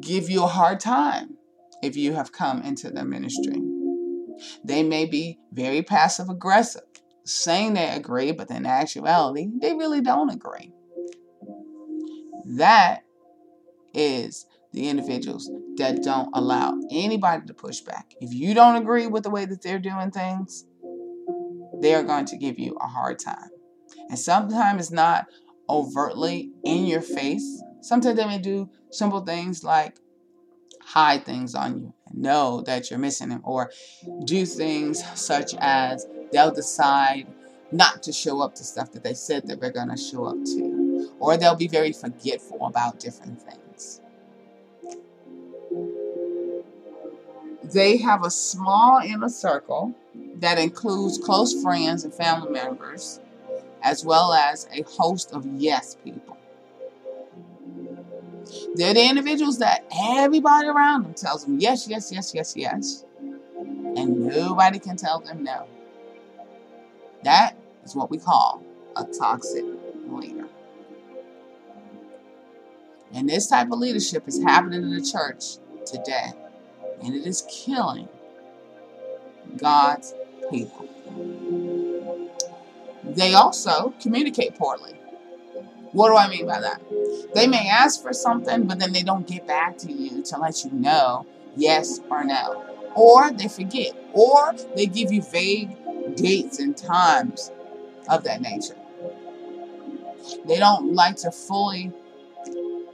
give 0.00 0.28
you 0.28 0.44
a 0.44 0.46
hard 0.48 0.78
time 0.78 1.38
if 1.82 1.96
you 1.96 2.12
have 2.12 2.32
come 2.32 2.60
into 2.60 2.90
their 2.90 3.06
ministry. 3.06 3.62
They 4.62 4.82
may 4.82 5.06
be 5.06 5.38
very 5.52 5.80
passive 5.80 6.28
aggressive, 6.28 6.82
saying 7.24 7.72
they 7.72 7.88
agree, 7.88 8.32
but 8.32 8.50
in 8.50 8.66
actuality, 8.66 9.48
they 9.58 9.72
really 9.72 10.02
don't 10.02 10.28
agree. 10.28 10.74
That 12.56 13.04
is 13.92 14.46
the 14.72 14.88
individuals 14.88 15.50
that 15.76 16.02
don't 16.02 16.30
allow 16.34 16.74
anybody 16.90 17.46
to 17.46 17.54
push 17.54 17.80
back. 17.80 18.14
If 18.20 18.32
you 18.32 18.54
don't 18.54 18.76
agree 18.76 19.06
with 19.06 19.22
the 19.22 19.30
way 19.30 19.44
that 19.44 19.62
they're 19.62 19.78
doing 19.78 20.10
things, 20.10 20.66
they're 21.80 22.02
going 22.02 22.24
to 22.26 22.36
give 22.36 22.58
you 22.58 22.76
a 22.80 22.86
hard 22.86 23.18
time. 23.18 23.50
And 24.08 24.18
sometimes 24.18 24.82
it's 24.82 24.90
not 24.90 25.26
overtly 25.68 26.50
in 26.64 26.86
your 26.86 27.02
face. 27.02 27.62
Sometimes 27.82 28.16
they 28.16 28.26
may 28.26 28.38
do 28.38 28.70
simple 28.90 29.20
things 29.20 29.62
like 29.62 29.98
hide 30.82 31.24
things 31.24 31.54
on 31.54 31.78
you 31.78 31.94
and 32.06 32.22
know 32.22 32.62
that 32.62 32.90
you're 32.90 32.98
missing 32.98 33.28
them, 33.28 33.42
or 33.44 33.70
do 34.24 34.46
things 34.46 35.04
such 35.20 35.54
as 35.58 36.06
they'll 36.32 36.54
decide 36.54 37.26
not 37.70 38.02
to 38.02 38.12
show 38.12 38.40
up 38.40 38.54
to 38.54 38.64
stuff 38.64 38.92
that 38.92 39.04
they 39.04 39.12
said 39.12 39.46
that 39.46 39.60
they're 39.60 39.70
going 39.70 39.90
to 39.90 39.96
show 39.96 40.24
up 40.24 40.42
to 40.44 40.77
or 41.18 41.36
they'll 41.36 41.56
be 41.56 41.68
very 41.68 41.92
forgetful 41.92 42.66
about 42.66 42.98
different 42.98 43.40
things. 43.40 44.00
They 47.64 47.98
have 47.98 48.24
a 48.24 48.30
small 48.30 49.00
inner 49.04 49.28
circle 49.28 49.94
that 50.36 50.58
includes 50.58 51.18
close 51.18 51.60
friends 51.62 52.04
and 52.04 52.14
family 52.14 52.50
members, 52.50 53.20
as 53.82 54.04
well 54.04 54.32
as 54.32 54.66
a 54.72 54.82
host 54.82 55.32
of 55.32 55.44
yes 55.46 55.96
people. 56.02 56.36
They're 58.74 58.94
the 58.94 59.04
individuals 59.04 59.58
that 59.58 59.84
everybody 59.92 60.68
around 60.68 61.04
them 61.04 61.14
tells 61.14 61.44
them 61.44 61.58
yes, 61.60 61.88
yes, 61.88 62.10
yes, 62.12 62.32
yes, 62.34 62.56
yes, 62.56 63.04
and 63.18 64.26
nobody 64.26 64.78
can 64.78 64.96
tell 64.96 65.20
them 65.20 65.42
no. 65.42 65.66
That 67.24 67.56
is 67.84 67.94
what 67.94 68.10
we 68.10 68.18
call 68.18 68.62
a 68.96 69.04
toxic 69.04 69.64
leader. 70.06 70.48
And 73.14 73.28
this 73.28 73.46
type 73.46 73.70
of 73.70 73.78
leadership 73.78 74.28
is 74.28 74.42
happening 74.42 74.82
in 74.82 74.90
the 74.90 75.02
church 75.02 75.56
today. 75.86 76.32
And 77.02 77.14
it 77.14 77.26
is 77.26 77.46
killing 77.48 78.08
God's 79.56 80.14
people. 80.50 80.88
They 83.04 83.34
also 83.34 83.94
communicate 84.00 84.56
poorly. 84.56 84.92
What 85.92 86.10
do 86.10 86.16
I 86.16 86.28
mean 86.28 86.46
by 86.46 86.60
that? 86.60 86.82
They 87.34 87.46
may 87.46 87.68
ask 87.68 88.02
for 88.02 88.12
something, 88.12 88.66
but 88.66 88.78
then 88.78 88.92
they 88.92 89.02
don't 89.02 89.26
get 89.26 89.46
back 89.46 89.78
to 89.78 89.92
you 89.92 90.22
to 90.24 90.38
let 90.38 90.64
you 90.64 90.70
know 90.72 91.26
yes 91.56 92.00
or 92.10 92.24
no. 92.24 92.62
Or 92.94 93.30
they 93.30 93.48
forget. 93.48 93.92
Or 94.12 94.54
they 94.76 94.86
give 94.86 95.12
you 95.12 95.22
vague 95.22 95.76
dates 96.16 96.58
and 96.58 96.76
times 96.76 97.50
of 98.08 98.24
that 98.24 98.42
nature. 98.42 98.76
They 100.46 100.58
don't 100.58 100.94
like 100.94 101.16
to 101.16 101.30
fully 101.30 101.92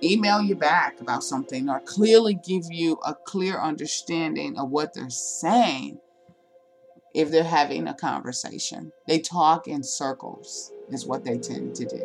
email 0.02 0.42
you 0.42 0.54
back 0.54 1.00
about 1.00 1.22
something 1.22 1.68
or 1.68 1.80
clearly 1.80 2.34
give 2.34 2.64
you 2.70 2.98
a 3.04 3.14
clear 3.14 3.58
understanding 3.58 4.58
of 4.58 4.70
what 4.70 4.94
they're 4.94 5.10
saying 5.10 5.98
if 7.14 7.30
they're 7.30 7.44
having 7.44 7.86
a 7.86 7.94
conversation. 7.94 8.92
They 9.06 9.20
talk 9.20 9.68
in 9.68 9.82
circles, 9.82 10.72
is 10.90 11.06
what 11.06 11.24
they 11.24 11.38
tend 11.38 11.76
to 11.76 11.84
do. 11.86 12.02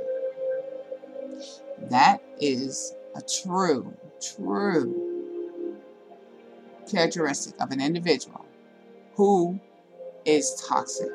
That 1.90 2.22
is 2.40 2.94
a 3.16 3.22
true, 3.22 3.94
true 4.22 5.10
characteristic 6.90 7.60
of 7.60 7.72
an 7.72 7.82
individual 7.82 8.46
who 9.16 9.60
is 10.36 10.64
toxic. 10.68 11.10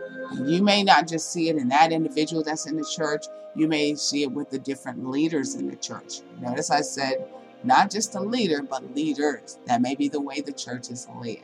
You 0.44 0.62
may 0.62 0.83
not 0.83 1.09
just 1.09 1.33
see 1.33 1.49
it 1.49 1.56
in 1.56 1.68
that 1.68 1.92
individual 1.92 2.42
that's 2.42 2.66
in 2.66 2.76
the 2.76 2.85
church, 2.97 3.26
you 3.54 3.68
may 3.68 3.94
see 3.94 4.23
it 4.23 4.33
with 4.33 4.50
the 4.50 4.59
different 4.59 5.09
leaders 5.09 5.54
in 5.54 5.68
the 5.68 5.76
church. 5.76 6.21
Notice 6.40 6.71
I 6.71 6.80
said 6.80 7.26
not 7.62 7.90
just 7.90 8.14
a 8.14 8.21
leader, 8.21 8.62
but 8.62 8.94
leaders. 8.94 9.59
That 9.66 9.80
may 9.80 9.94
be 9.94 10.09
the 10.09 10.21
way 10.21 10.40
the 10.40 10.52
church 10.52 10.90
is 10.90 11.06
led. 11.21 11.42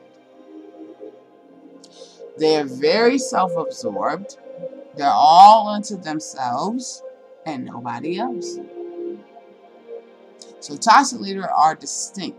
They're 2.37 2.65
very 2.65 3.19
self 3.19 3.57
absorbed, 3.57 4.39
they're 4.97 5.09
all 5.09 5.69
unto 5.69 5.97
themselves 5.97 7.03
and 7.47 7.65
nobody 7.65 8.19
else. 8.19 8.59
So, 10.61 10.77
toxic 10.77 11.21
leaders 11.21 11.47
are 11.57 11.75
distinct 11.75 12.39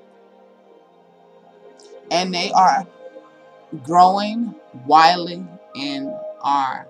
and 2.11 2.33
they 2.33 2.51
are 2.51 2.85
growing 3.83 4.53
widely 4.85 5.45
in 5.75 6.17
our 6.41 6.87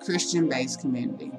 Christian 0.00 0.48
based 0.48 0.80
community. 0.80 1.32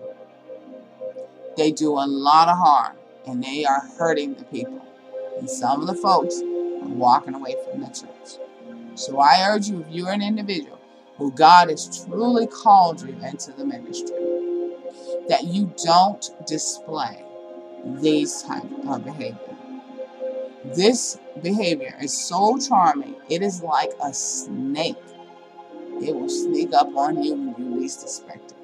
They 1.57 1.71
do 1.71 1.91
a 1.93 2.07
lot 2.07 2.47
of 2.47 2.57
harm 2.57 2.97
and 3.27 3.43
they 3.43 3.65
are 3.65 3.81
hurting 3.97 4.35
the 4.35 4.45
people. 4.45 4.85
And 5.37 5.49
some 5.49 5.81
of 5.81 5.87
the 5.87 5.95
folks 5.95 6.41
are 6.41 6.89
walking 6.89 7.33
away 7.33 7.55
from 7.65 7.81
the 7.81 7.87
church. 7.87 8.39
So 8.95 9.19
I 9.19 9.47
urge 9.49 9.67
you, 9.67 9.81
if 9.81 9.87
you're 9.89 10.11
an 10.11 10.21
individual 10.21 10.79
who 11.17 11.31
God 11.31 11.69
has 11.69 12.05
truly 12.05 12.47
called 12.47 13.01
you 13.01 13.15
into 13.23 13.51
the 13.51 13.65
ministry, 13.65 14.17
that 15.29 15.43
you 15.45 15.73
don't 15.83 16.29
display 16.45 17.23
these 17.85 18.43
type 18.43 18.63
of 18.87 19.03
behavior. 19.03 19.37
This 20.75 21.19
behavior 21.41 21.95
is 22.01 22.13
so 22.13 22.57
charming, 22.57 23.15
it 23.29 23.41
is 23.41 23.61
like 23.61 23.91
a 24.01 24.13
snake. 24.13 24.95
It 26.03 26.15
will 26.15 26.29
sneak 26.29 26.73
up 26.73 26.95
on 26.97 27.23
you 27.23 27.33
when 27.33 27.55
you 27.57 27.79
least 27.79 28.03
expect 28.03 28.51
it. 28.51 28.57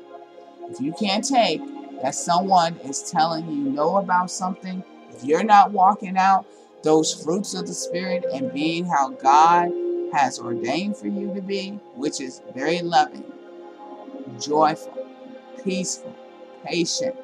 If 0.71 0.81
you 0.81 0.93
can't 0.93 1.23
take 1.23 1.61
that 2.01 2.15
someone 2.15 2.75
is 2.83 3.09
telling 3.09 3.49
you 3.49 3.71
no 3.71 3.97
about 3.97 4.29
something, 4.29 4.83
if 5.09 5.23
you're 5.23 5.43
not 5.43 5.71
walking 5.71 6.17
out 6.17 6.45
those 6.83 7.23
fruits 7.23 7.53
of 7.53 7.65
the 7.65 7.73
Spirit 7.73 8.25
and 8.33 8.53
being 8.53 8.85
how 8.85 9.09
God 9.09 9.71
has 10.13 10.37
ordained 10.37 10.97
for 10.97 11.07
you 11.07 11.33
to 11.33 11.41
be, 11.41 11.71
which 11.95 12.19
is 12.19 12.41
very 12.53 12.81
loving, 12.81 13.31
joyful, 14.39 15.07
peaceful, 15.63 16.15
patient, 16.65 17.15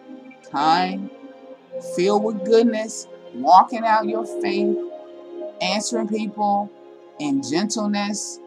kind, 0.50 1.10
filled 1.96 2.24
with 2.24 2.46
goodness, 2.46 3.08
walking 3.34 3.84
out 3.84 4.08
your 4.08 4.26
faith, 4.42 4.78
answering 5.62 6.08
people 6.08 6.72
in 7.20 7.42
gentleness, 7.42 8.40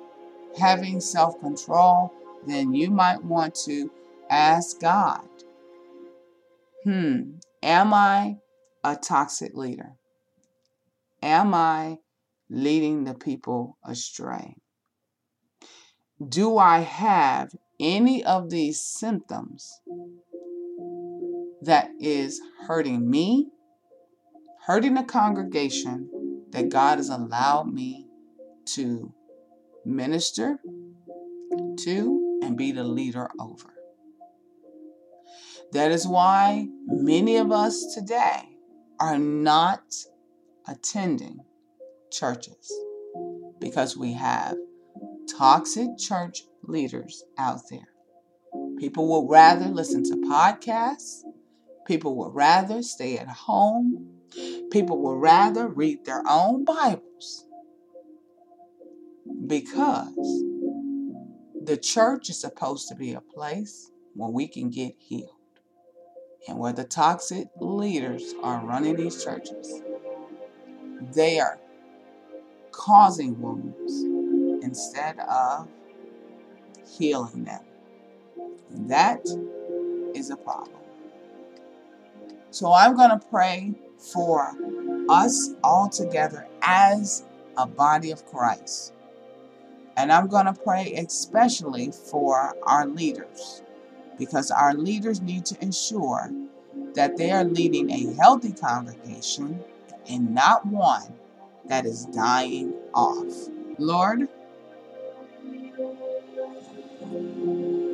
having 0.58 1.00
self 1.00 1.40
control, 1.40 2.12
then 2.46 2.74
you 2.74 2.90
might 2.90 3.24
want 3.24 3.54
to 3.66 3.90
ask 4.30 4.80
God 4.80 5.28
hmm, 6.88 7.32
am 7.62 7.92
I 7.92 8.36
a 8.82 8.96
toxic 8.96 9.54
leader? 9.54 9.92
Am 11.22 11.52
I 11.52 11.98
leading 12.48 13.04
the 13.04 13.14
people 13.14 13.76
astray? 13.84 14.56
Do 16.26 16.56
I 16.56 16.78
have 16.80 17.50
any 17.78 18.24
of 18.24 18.50
these 18.50 18.80
symptoms 18.80 19.80
that 21.60 21.90
is 22.00 22.40
hurting 22.66 23.10
me, 23.10 23.48
hurting 24.66 24.94
the 24.94 25.02
congregation 25.02 26.46
that 26.50 26.70
God 26.70 26.98
has 26.98 27.08
allowed 27.08 27.72
me 27.72 28.06
to 28.66 29.12
minister 29.88 30.58
to 31.78 32.40
and 32.42 32.56
be 32.56 32.72
the 32.72 32.84
leader 32.84 33.28
over? 33.40 33.74
That 35.72 35.90
is 35.90 36.06
why 36.06 36.68
many 36.86 37.36
of 37.36 37.52
us 37.52 37.94
today 37.94 38.56
are 39.00 39.18
not 39.18 39.82
attending 40.66 41.40
churches 42.10 42.72
because 43.60 43.96
we 43.96 44.12
have 44.12 44.56
toxic 45.36 45.88
church 45.98 46.42
leaders 46.62 47.24
out 47.38 47.60
there. 47.70 47.88
People 48.78 49.08
would 49.08 49.30
rather 49.30 49.66
listen 49.66 50.02
to 50.04 50.28
podcasts. 50.30 51.22
People 51.86 52.16
would 52.16 52.34
rather 52.34 52.82
stay 52.82 53.18
at 53.18 53.28
home. 53.28 54.08
People 54.70 55.00
would 55.02 55.20
rather 55.20 55.68
read 55.68 56.04
their 56.04 56.22
own 56.28 56.64
Bibles 56.64 57.47
because 59.46 60.42
the 61.64 61.76
church 61.76 62.30
is 62.30 62.40
supposed 62.40 62.88
to 62.88 62.94
be 62.94 63.12
a 63.12 63.20
place 63.20 63.90
where 64.14 64.30
we 64.30 64.48
can 64.48 64.70
get 64.70 64.94
healed 64.98 65.30
and 66.46 66.58
where 66.58 66.72
the 66.72 66.84
toxic 66.84 67.48
leaders 67.60 68.34
are 68.42 68.64
running 68.64 68.96
these 68.96 69.22
churches, 69.22 69.82
they 71.14 71.38
are 71.38 71.58
causing 72.72 73.40
wounds 73.40 74.64
instead 74.64 75.18
of 75.20 75.68
healing 76.98 77.44
them. 77.44 77.62
And 78.70 78.90
that 78.90 79.26
is 80.14 80.30
a 80.30 80.36
problem. 80.36 80.80
So 82.50 82.72
I'm 82.72 82.96
going 82.96 83.10
to 83.10 83.26
pray 83.30 83.74
for 84.12 84.52
us 85.08 85.50
all 85.62 85.88
together 85.88 86.46
as 86.62 87.24
a 87.56 87.66
body 87.66 88.10
of 88.10 88.24
Christ. 88.26 88.94
And 89.98 90.12
I'm 90.12 90.28
going 90.28 90.46
to 90.46 90.52
pray 90.52 90.94
especially 90.94 91.90
for 91.90 92.54
our 92.62 92.86
leaders 92.86 93.62
because 94.16 94.52
our 94.52 94.72
leaders 94.72 95.20
need 95.20 95.44
to 95.46 95.60
ensure 95.60 96.30
that 96.94 97.16
they 97.16 97.32
are 97.32 97.42
leading 97.42 97.90
a 97.90 98.14
healthy 98.14 98.52
congregation 98.52 99.60
and 100.08 100.32
not 100.32 100.64
one 100.64 101.14
that 101.66 101.84
is 101.84 102.04
dying 102.06 102.74
off. 102.94 103.48
Lord, 103.76 104.28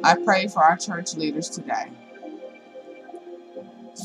I 0.05 0.17
pray 0.23 0.49
for 0.49 0.63
our 0.63 0.77
church 0.77 1.15
leaders 1.15 1.49
today. 1.49 1.91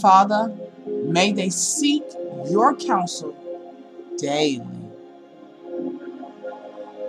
Father, 0.01 0.55
may 0.87 1.33
they 1.33 1.49
seek 1.49 2.03
your 2.49 2.77
counsel 2.77 3.35
daily. 4.17 4.78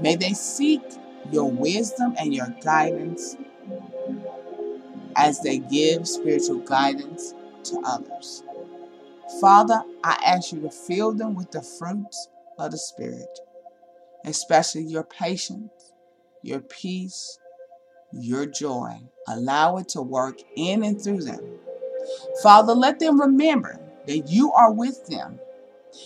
May 0.00 0.16
they 0.16 0.32
seek 0.32 0.80
your 1.30 1.50
wisdom 1.50 2.14
and 2.18 2.34
your 2.34 2.48
guidance 2.62 3.36
as 5.16 5.40
they 5.40 5.58
give 5.58 6.08
spiritual 6.08 6.60
guidance 6.60 7.34
to 7.64 7.80
others. 7.84 8.42
Father, 9.40 9.82
I 10.02 10.20
ask 10.24 10.52
you 10.52 10.60
to 10.62 10.70
fill 10.70 11.12
them 11.12 11.34
with 11.34 11.50
the 11.50 11.62
fruits 11.62 12.28
of 12.58 12.72
the 12.72 12.78
Spirit, 12.78 13.38
especially 14.24 14.82
your 14.82 15.04
patience, 15.04 15.92
your 16.42 16.60
peace, 16.60 17.38
your 18.12 18.46
joy. 18.46 18.98
Allow 19.28 19.76
it 19.76 19.88
to 19.90 20.02
work 20.02 20.38
in 20.56 20.82
and 20.82 21.00
through 21.00 21.22
them. 21.22 21.58
Father, 22.42 22.72
let 22.72 22.98
them 22.98 23.20
remember 23.20 23.78
that 24.06 24.28
you 24.28 24.52
are 24.52 24.72
with 24.72 25.06
them 25.06 25.38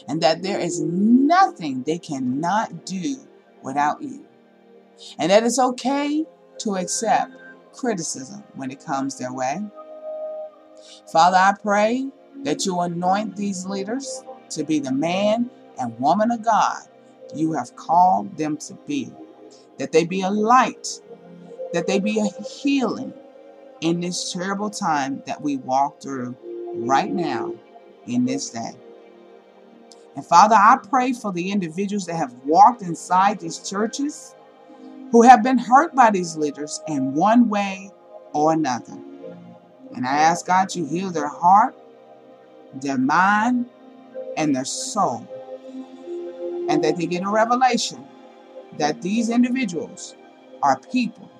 and 0.08 0.20
that 0.20 0.42
there 0.42 0.58
is 0.58 0.80
nothing 0.80 1.82
they 1.82 1.98
cannot 1.98 2.84
do 2.84 3.16
without 3.64 4.00
you. 4.00 4.24
And 5.18 5.30
that 5.30 5.42
it's 5.42 5.58
okay 5.58 6.24
to 6.58 6.76
accept 6.76 7.32
criticism 7.72 8.44
when 8.54 8.70
it 8.70 8.84
comes 8.84 9.18
their 9.18 9.32
way. 9.32 9.60
Father, 11.10 11.36
I 11.36 11.54
pray 11.60 12.06
that 12.44 12.64
you 12.64 12.80
anoint 12.80 13.36
these 13.36 13.66
leaders 13.66 14.22
to 14.50 14.62
be 14.62 14.78
the 14.78 14.92
man 14.92 15.50
and 15.80 15.98
woman 15.98 16.30
of 16.30 16.44
God 16.44 16.82
you 17.34 17.52
have 17.52 17.74
called 17.76 18.36
them 18.36 18.56
to 18.56 18.74
be, 18.86 19.12
that 19.78 19.92
they 19.92 20.04
be 20.04 20.22
a 20.22 20.30
light, 20.30 21.00
that 21.72 21.86
they 21.86 21.98
be 21.98 22.20
a 22.20 22.42
healing 22.42 23.12
in 23.80 24.00
this 24.00 24.32
terrible 24.32 24.70
time 24.70 25.22
that 25.26 25.40
we 25.40 25.56
walk 25.56 26.00
through 26.00 26.36
right 26.74 27.12
now 27.12 27.54
in 28.06 28.24
this 28.24 28.50
day. 28.50 28.76
And 30.16 30.24
Father, 30.24 30.54
I 30.54 30.78
pray 30.88 31.12
for 31.12 31.32
the 31.32 31.50
individuals 31.50 32.06
that 32.06 32.16
have 32.16 32.34
walked 32.44 32.82
inside 32.82 33.40
these 33.40 33.58
churches 33.58 34.34
who 35.10 35.22
have 35.22 35.42
been 35.42 35.58
hurt 35.58 35.94
by 35.94 36.10
these 36.10 36.36
leaders 36.36 36.80
in 36.88 37.14
one 37.14 37.48
way 37.48 37.90
or 38.32 38.52
another. 38.52 38.96
And 39.94 40.06
I 40.06 40.18
ask 40.18 40.46
God 40.46 40.68
to 40.70 40.84
heal 40.84 41.10
their 41.10 41.28
heart, 41.28 41.76
their 42.74 42.98
mind, 42.98 43.66
and 44.36 44.54
their 44.54 44.64
soul. 44.64 45.28
And 46.68 46.82
that 46.82 46.96
they 46.96 47.06
get 47.06 47.22
a 47.24 47.28
revelation 47.28 48.04
that 48.78 49.02
these 49.02 49.30
individuals 49.30 50.16
are 50.62 50.80
people 50.92 51.30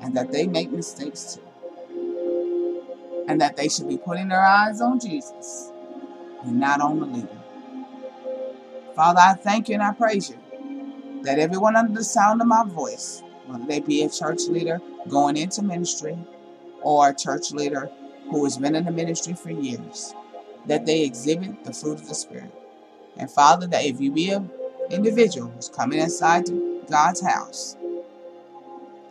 and 0.00 0.16
that 0.16 0.30
they 0.30 0.46
make 0.46 0.70
mistakes 0.70 1.34
too. 1.34 1.42
And 3.28 3.40
that 3.40 3.56
they 3.56 3.68
should 3.68 3.88
be 3.88 3.96
putting 3.96 4.28
their 4.28 4.44
eyes 4.44 4.80
on 4.80 5.00
Jesus 5.00 5.72
and 6.44 6.58
not 6.58 6.80
on 6.80 7.00
the 7.00 7.06
leader. 7.06 7.41
Father, 8.94 9.20
I 9.20 9.34
thank 9.34 9.68
you 9.68 9.74
and 9.74 9.82
I 9.82 9.92
praise 9.92 10.28
you 10.30 10.38
that 11.22 11.38
everyone 11.38 11.76
under 11.76 11.94
the 11.94 12.04
sound 12.04 12.40
of 12.40 12.46
my 12.46 12.64
voice, 12.64 13.22
whether 13.46 13.64
they 13.64 13.80
be 13.80 14.02
a 14.02 14.10
church 14.10 14.42
leader 14.48 14.80
going 15.08 15.36
into 15.36 15.62
ministry 15.62 16.18
or 16.82 17.08
a 17.08 17.14
church 17.14 17.52
leader 17.52 17.90
who 18.30 18.44
has 18.44 18.58
been 18.58 18.74
in 18.74 18.84
the 18.84 18.90
ministry 18.90 19.34
for 19.34 19.50
years, 19.50 20.14
that 20.66 20.84
they 20.84 21.02
exhibit 21.02 21.64
the 21.64 21.72
fruit 21.72 22.00
of 22.00 22.08
the 22.08 22.14
Spirit. 22.14 22.52
And 23.16 23.30
Father, 23.30 23.66
that 23.68 23.84
if 23.84 24.00
you 24.00 24.10
be 24.10 24.30
an 24.30 24.50
individual 24.90 25.48
who's 25.50 25.68
coming 25.68 26.00
inside 26.00 26.46
God's 26.90 27.20
house 27.20 27.76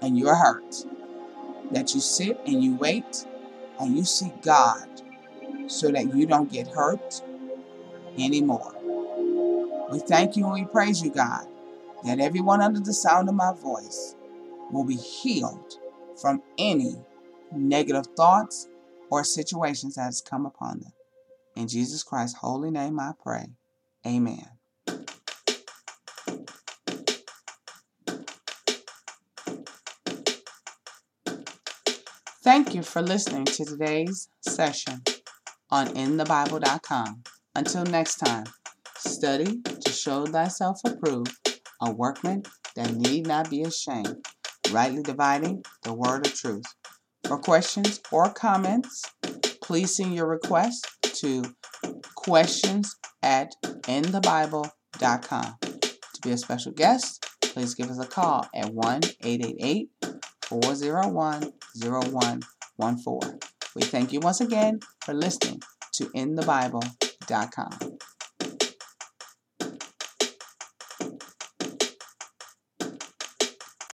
and 0.01 0.17
you're 0.17 0.35
hurt, 0.35 0.85
that 1.71 1.93
you 1.93 2.01
sit 2.01 2.39
and 2.45 2.63
you 2.63 2.75
wait 2.75 3.25
and 3.79 3.95
you 3.95 4.03
seek 4.03 4.41
God 4.41 4.87
so 5.67 5.91
that 5.91 6.13
you 6.13 6.25
don't 6.25 6.51
get 6.51 6.67
hurt 6.67 7.21
anymore. 8.17 8.75
We 9.91 9.99
thank 9.99 10.37
you 10.37 10.45
and 10.45 10.53
we 10.53 10.63
praise 10.63 11.03
you, 11.03 11.11
God, 11.11 11.45
that 12.05 12.21
everyone 12.21 12.61
under 12.61 12.79
the 12.79 12.93
sound 12.93 13.27
of 13.27 13.35
my 13.35 13.53
voice 13.53 14.15
will 14.71 14.85
be 14.85 14.95
healed 14.95 15.73
from 16.21 16.41
any 16.57 16.95
negative 17.53 18.05
thoughts 18.15 18.69
or 19.09 19.25
situations 19.25 19.95
that 19.95 20.03
has 20.03 20.21
come 20.21 20.45
upon 20.45 20.79
them. 20.79 20.93
In 21.57 21.67
Jesus 21.67 22.03
Christ's 22.03 22.37
holy 22.37 22.71
name 22.71 23.01
I 23.01 23.11
pray. 23.21 23.47
Amen. 24.07 24.47
Thank 32.41 32.73
you 32.73 32.81
for 32.81 33.01
listening 33.01 33.43
to 33.45 33.65
today's 33.65 34.29
session 34.39 35.03
on 35.69 35.87
inthebible.com. 35.89 37.23
Until 37.53 37.83
next 37.83 38.15
time, 38.15 38.45
study 39.01 39.61
to 39.61 39.91
show 39.91 40.25
thyself 40.25 40.79
approved, 40.85 41.61
a 41.81 41.91
workman 41.91 42.43
that 42.75 42.93
need 42.93 43.27
not 43.27 43.49
be 43.49 43.63
ashamed, 43.63 44.25
rightly 44.71 45.03
dividing 45.03 45.63
the 45.83 45.93
word 45.93 46.25
of 46.25 46.33
truth. 46.33 46.65
For 47.25 47.37
questions 47.37 48.01
or 48.11 48.31
comments, 48.31 49.03
please 49.61 49.95
send 49.95 50.15
your 50.15 50.27
request 50.27 50.87
to 51.21 51.43
questions 52.15 52.95
at 53.23 53.55
inthebible.com. 53.63 55.57
To 55.61 56.21
be 56.21 56.31
a 56.31 56.37
special 56.37 56.71
guest, 56.71 57.25
please 57.41 57.73
give 57.75 57.89
us 57.89 57.99
a 57.99 58.07
call 58.07 58.47
at 58.53 58.73
1 58.73 59.01
888 59.23 59.89
401 60.43 61.53
0114. 61.83 63.39
We 63.75 63.83
thank 63.83 64.11
you 64.11 64.19
once 64.19 64.41
again 64.41 64.79
for 65.01 65.13
listening 65.13 65.61
to 65.93 66.05
InTheBible.com. 66.15 67.97